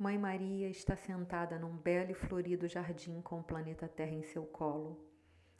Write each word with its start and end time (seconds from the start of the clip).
Mãe 0.00 0.16
Maria 0.16 0.66
está 0.66 0.96
sentada 0.96 1.58
num 1.58 1.76
belo 1.76 2.10
e 2.10 2.14
florido 2.14 2.66
jardim 2.66 3.20
com 3.20 3.40
o 3.40 3.44
planeta 3.44 3.86
Terra 3.86 4.14
em 4.14 4.22
seu 4.22 4.46
colo. 4.46 5.06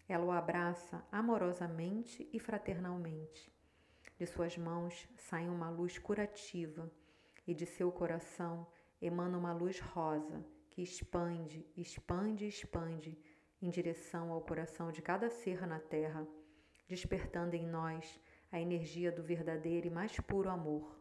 Ela 0.08 0.24
o 0.24 0.30
abraça 0.30 1.06
amorosamente 1.12 2.26
e 2.32 2.40
fraternalmente. 2.40 3.52
De 4.16 4.24
suas 4.24 4.56
mãos 4.56 5.06
sai 5.18 5.46
uma 5.46 5.68
luz 5.68 5.98
curativa 5.98 6.90
e 7.46 7.52
de 7.52 7.66
seu 7.66 7.92
coração 7.92 8.66
emana 8.98 9.36
uma 9.36 9.52
luz 9.52 9.78
rosa 9.78 10.42
que 10.70 10.80
expande, 10.80 11.66
expande 11.76 12.46
expande 12.46 13.18
em 13.60 13.68
direção 13.68 14.32
ao 14.32 14.40
coração 14.40 14.90
de 14.90 15.02
cada 15.02 15.28
ser 15.28 15.66
na 15.66 15.78
Terra, 15.78 16.26
despertando 16.88 17.56
em 17.56 17.66
nós 17.66 18.18
a 18.50 18.58
energia 18.58 19.12
do 19.12 19.22
verdadeiro 19.22 19.86
e 19.86 19.90
mais 19.90 20.18
puro 20.18 20.48
amor. 20.48 20.98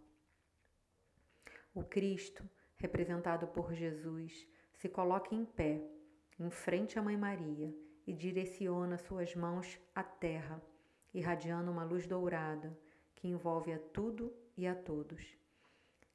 O 1.73 1.85
Cristo, 1.85 2.43
representado 2.80 3.48
por 3.48 3.73
Jesus, 3.73 4.48
se 4.73 4.90
coloca 4.90 5.35
em 5.35 5.45
pé, 5.45 5.81
em 6.40 6.49
frente 6.49 6.98
à 6.98 7.02
Mãe 7.02 7.17
Maria 7.17 7.76
e 8.08 8.13
direciona 8.13 8.98
suas 8.98 9.36
mãos 9.36 9.80
à 9.94 10.02
terra, 10.02 10.62
irradiando 11.13 11.70
uma 11.70 11.84
luz 11.84 12.08
dourada 12.08 12.76
que 13.13 13.27
envolve 13.27 13.73
a 13.73 13.80
tudo 13.80 14.34
e 14.55 14.66
a 14.66 14.73
todos. 14.73 15.38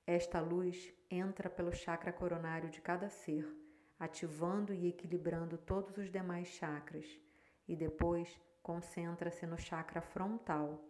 Esta 0.07 0.41
luz 0.41 0.93
entra 1.11 1.51
pelo 1.51 1.73
chakra 1.73 2.13
coronário 2.13 2.71
de 2.71 2.81
cada 2.81 3.09
ser, 3.09 3.47
ativando 3.99 4.73
e 4.73 4.89
equilibrando 4.89 5.59
todos 5.59 5.97
os 5.99 6.11
demais 6.11 6.49
chakras, 6.49 7.07
e 7.69 7.77
depois 7.77 8.41
concentra-se 8.63 9.47
no 9.47 9.59
chakra 9.59 10.01
frontal, 10.01 10.83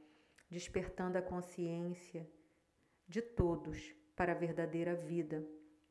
despertando 0.48 1.18
a 1.18 1.22
consciência 1.22 2.28
de 3.06 3.20
todos 3.20 3.92
para 4.16 4.32
a 4.32 4.36
verdadeira 4.36 4.94
vida, 4.94 5.44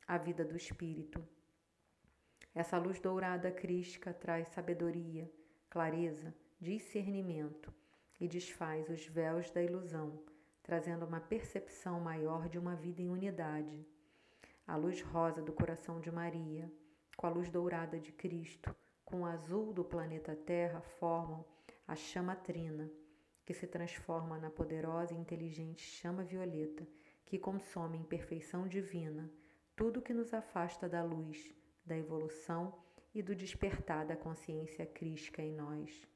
a 0.06 0.18
vida 0.18 0.44
do 0.44 0.56
espírito. 0.56 1.26
Essa 2.54 2.78
luz 2.78 3.00
dourada 3.00 3.50
crística 3.50 4.12
traz 4.12 4.48
sabedoria, 4.48 5.30
clareza, 5.70 6.34
discernimento 6.60 7.72
e 8.20 8.28
desfaz 8.28 8.88
os 8.90 9.06
véus 9.06 9.50
da 9.50 9.62
ilusão, 9.62 10.22
trazendo 10.62 11.06
uma 11.06 11.20
percepção 11.20 12.00
maior 12.00 12.48
de 12.48 12.58
uma 12.58 12.76
vida 12.76 13.00
em 13.00 13.08
unidade. 13.08 13.84
A 14.66 14.76
luz 14.76 15.00
rosa 15.00 15.42
do 15.42 15.52
coração 15.52 16.00
de 16.00 16.10
Maria, 16.10 16.70
com 17.16 17.26
a 17.26 17.30
luz 17.30 17.50
dourada 17.50 17.98
de 17.98 18.12
Cristo, 18.12 18.74
com 19.04 19.22
o 19.22 19.26
azul 19.26 19.72
do 19.72 19.84
planeta 19.84 20.36
Terra 20.36 20.80
formam 20.80 21.44
a 21.88 21.96
chama 21.96 22.36
trina, 22.36 22.90
que 23.44 23.54
se 23.54 23.66
transforma 23.66 24.38
na 24.38 24.50
poderosa 24.50 25.14
e 25.14 25.18
inteligente 25.18 25.82
chama 25.82 26.24
violeta, 26.24 26.86
que 27.26 27.38
consome 27.38 27.98
em 27.98 28.04
perfeição 28.04 28.68
divina 28.68 29.30
tudo 29.76 30.02
que 30.02 30.14
nos 30.14 30.32
afasta 30.32 30.88
da 30.88 31.02
luz 31.02 31.54
da 31.84 31.96
evolução 31.96 32.74
e 33.14 33.22
do 33.22 33.34
despertar 33.34 34.06
da 34.06 34.16
consciência 34.16 34.86
crística 34.86 35.42
em 35.42 35.52
nós. 35.52 36.06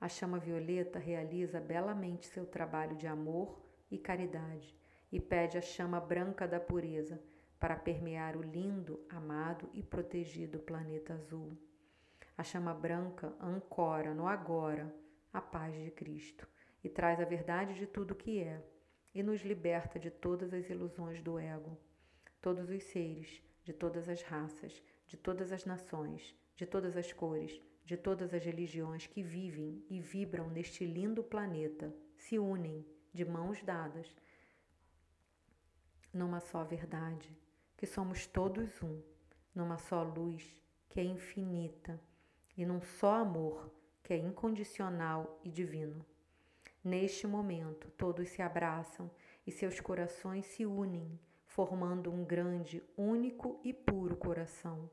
A 0.00 0.08
chama 0.08 0.38
violeta 0.38 0.98
realiza 0.98 1.60
belamente 1.60 2.26
seu 2.26 2.46
trabalho 2.46 2.96
de 2.96 3.06
amor 3.06 3.60
e 3.90 3.98
caridade 3.98 4.76
e 5.10 5.18
pede 5.18 5.58
a 5.58 5.62
chama 5.62 6.00
branca 6.00 6.46
da 6.46 6.60
pureza 6.60 7.20
para 7.58 7.76
permear 7.76 8.36
o 8.36 8.42
lindo, 8.42 9.00
amado 9.08 9.68
e 9.72 9.82
protegido 9.82 10.58
planeta 10.58 11.14
azul. 11.14 11.56
A 12.36 12.42
chama 12.42 12.74
branca 12.74 13.34
ancora 13.40 14.12
no 14.12 14.28
agora 14.28 14.94
a 15.32 15.40
paz 15.40 15.74
de 15.74 15.90
Cristo 15.90 16.46
e 16.84 16.88
traz 16.88 17.20
a 17.20 17.24
verdade 17.24 17.74
de 17.74 17.86
tudo 17.86 18.14
que 18.14 18.40
é 18.40 18.62
e 19.16 19.22
nos 19.22 19.40
liberta 19.40 19.98
de 19.98 20.10
todas 20.10 20.52
as 20.52 20.68
ilusões 20.68 21.22
do 21.22 21.38
ego. 21.38 21.74
Todos 22.38 22.68
os 22.68 22.82
seres, 22.82 23.42
de 23.64 23.72
todas 23.72 24.10
as 24.10 24.20
raças, 24.20 24.82
de 25.06 25.16
todas 25.16 25.52
as 25.52 25.64
nações, 25.64 26.36
de 26.54 26.66
todas 26.66 26.98
as 26.98 27.10
cores, 27.14 27.58
de 27.82 27.96
todas 27.96 28.34
as 28.34 28.44
religiões 28.44 29.06
que 29.06 29.22
vivem 29.22 29.82
e 29.88 29.98
vibram 30.00 30.50
neste 30.50 30.84
lindo 30.84 31.22
planeta, 31.22 31.96
se 32.18 32.38
unem 32.38 32.84
de 33.10 33.24
mãos 33.24 33.62
dadas 33.62 34.14
numa 36.12 36.38
só 36.38 36.62
verdade, 36.62 37.34
que 37.74 37.86
somos 37.86 38.26
todos 38.26 38.82
um, 38.82 39.00
numa 39.54 39.78
só 39.78 40.02
luz 40.02 40.62
que 40.90 41.00
é 41.00 41.04
infinita 41.04 41.98
e 42.54 42.66
num 42.66 42.82
só 42.82 43.14
amor 43.14 43.72
que 44.02 44.12
é 44.12 44.18
incondicional 44.18 45.40
e 45.42 45.50
divino. 45.50 46.04
Neste 46.86 47.26
momento, 47.26 47.90
todos 47.98 48.28
se 48.28 48.40
abraçam 48.40 49.10
e 49.44 49.50
seus 49.50 49.80
corações 49.80 50.46
se 50.46 50.64
unem 50.64 51.18
formando 51.44 52.12
um 52.12 52.24
grande, 52.24 52.80
único 52.96 53.60
e 53.64 53.72
puro 53.72 54.16
coração. 54.16 54.88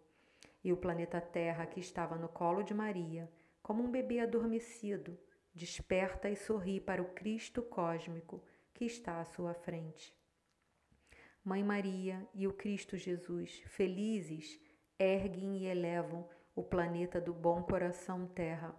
E 0.64 0.74
o 0.74 0.78
planeta 0.78 1.22
Terra, 1.22 1.68
que 1.68 1.80
estava 1.80 2.16
no 2.16 2.28
colo 2.28 2.64
de 2.64 2.74
Maria, 2.74 3.32
como 3.62 3.84
um 3.84 3.92
bebê 3.92 4.22
adormecido, 4.22 5.16
desperta 5.54 6.28
e 6.32 6.36
sorri 6.36 6.80
para 6.80 7.00
o 7.00 7.14
Cristo 7.14 7.62
cósmico 7.62 8.44
que 8.74 8.86
está 8.86 9.22
à 9.22 9.26
sua 9.26 9.54
frente. 9.54 10.18
Mãe 11.46 11.64
Maria 11.64 12.28
e 12.34 12.48
o 12.48 12.54
Cristo 12.54 12.98
Jesus, 12.98 13.62
felizes, 13.68 14.60
erguem 14.98 15.60
e 15.60 15.66
elevam 15.68 16.28
o 16.56 16.64
planeta 16.64 17.22
do 17.22 17.36
bom 17.36 17.62
coração 17.62 18.26
Terra, 18.26 18.76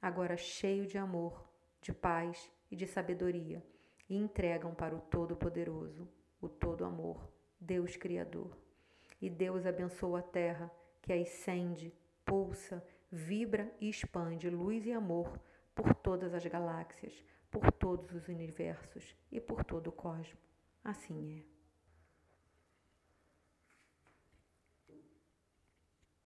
agora 0.00 0.38
cheio 0.38 0.86
de 0.86 0.96
amor, 0.96 1.52
de 1.84 1.92
paz 1.92 2.50
e 2.70 2.76
de 2.76 2.86
sabedoria, 2.86 3.62
e 4.08 4.16
entregam 4.16 4.74
para 4.74 4.96
o 4.96 5.00
Todo-Poderoso 5.00 6.08
o 6.40 6.48
todo 6.48 6.84
amor, 6.84 7.30
Deus 7.60 7.94
Criador. 7.94 8.56
E 9.20 9.28
Deus 9.28 9.66
abençoa 9.66 10.20
a 10.20 10.22
terra, 10.22 10.70
que 11.02 11.12
a 11.12 11.16
acende, 11.16 11.92
pulsa, 12.24 12.82
vibra 13.12 13.70
e 13.80 13.88
expande 13.90 14.48
luz 14.48 14.86
e 14.86 14.92
amor 14.92 15.38
por 15.74 15.94
todas 15.94 16.32
as 16.32 16.46
galáxias, 16.46 17.22
por 17.50 17.70
todos 17.70 18.12
os 18.14 18.28
universos 18.28 19.14
e 19.30 19.38
por 19.38 19.62
todo 19.62 19.88
o 19.88 19.92
cosmos. 19.92 20.38
Assim 20.82 21.38
é. 21.38 21.53